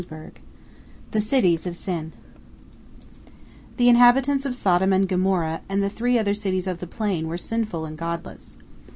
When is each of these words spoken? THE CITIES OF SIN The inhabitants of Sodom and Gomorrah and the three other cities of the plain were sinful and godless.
THE 1.11 1.21
CITIES 1.21 1.67
OF 1.67 1.75
SIN 1.75 2.13
The 3.77 3.87
inhabitants 3.87 4.47
of 4.47 4.55
Sodom 4.55 4.91
and 4.93 5.07
Gomorrah 5.07 5.61
and 5.69 5.79
the 5.79 5.91
three 5.91 6.17
other 6.17 6.33
cities 6.33 6.65
of 6.65 6.79
the 6.79 6.87
plain 6.87 7.27
were 7.27 7.37
sinful 7.37 7.85
and 7.85 7.95
godless. 7.95 8.57